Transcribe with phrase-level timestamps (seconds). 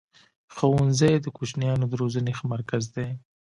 [0.55, 3.09] ښوونځی د کوچنیانو د روزني ښه مرکز دی.